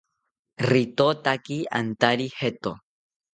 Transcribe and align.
Ritotaki 0.71 1.59
antari 1.81 2.27
jeto 2.39 2.73